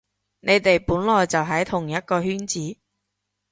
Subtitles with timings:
[0.39, 2.75] 你哋本來就喺同一個圈子